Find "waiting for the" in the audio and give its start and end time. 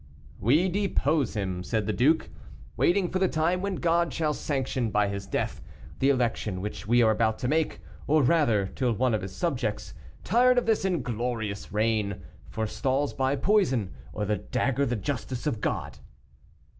2.75-3.27